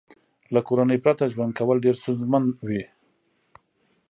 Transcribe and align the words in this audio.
له 0.53 0.59
کورنۍ 0.67 0.97
پرته 1.05 1.23
ژوند 1.33 1.51
کول 1.59 1.77
ډېر 1.85 1.95
ستونزمن 2.01 2.43
وي 2.67 2.83